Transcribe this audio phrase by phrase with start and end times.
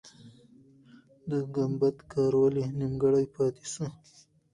[1.29, 3.85] د ګمبد کار ولې نیمګړی پاتې سو؟